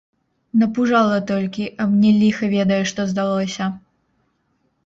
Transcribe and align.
Напужала 0.61 1.17
толькі, 1.31 1.67
а 1.85 1.87
мне 1.91 2.11
ліха 2.21 2.45
ведае 2.57 2.81
што 2.93 3.01
здалося. 3.13 3.69